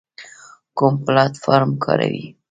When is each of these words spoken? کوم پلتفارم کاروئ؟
کوم 0.77 0.93
پلتفارم 1.05 1.71
کاروئ؟ 1.83 2.23